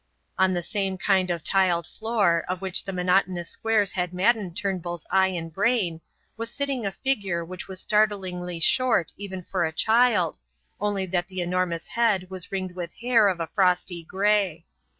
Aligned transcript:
On 0.39 0.55
the 0.55 0.63
same 0.63 0.97
kind 0.97 1.29
of 1.29 1.43
tiled 1.43 1.85
floor, 1.85 2.43
of 2.47 2.59
which 2.59 2.83
the 2.83 2.91
monotonous 2.91 3.51
squares 3.51 3.91
had 3.91 4.15
maddened 4.15 4.57
Turnbull's 4.57 5.05
eye 5.11 5.27
and 5.27 5.53
brain, 5.53 6.01
was 6.37 6.49
sitting 6.49 6.87
a 6.87 6.91
figure 6.91 7.45
which 7.45 7.67
was 7.67 7.81
startlingly 7.81 8.59
short 8.59 9.13
even 9.15 9.43
for 9.43 9.63
a 9.63 9.71
child, 9.71 10.39
only 10.79 11.05
that 11.05 11.27
the 11.27 11.41
enormous 11.41 11.85
head 11.89 12.31
was 12.31 12.51
ringed 12.51 12.73
with 12.75 12.91
hair 12.95 13.27
of 13.27 13.39
a 13.39 13.45
frosty 13.53 14.03
grey. 14.03 14.65